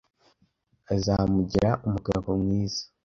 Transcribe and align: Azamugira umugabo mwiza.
Azamugira 0.93 1.69
umugabo 1.85 2.27
mwiza. 2.41 2.83